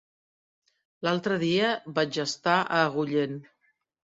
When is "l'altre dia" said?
1.07-1.69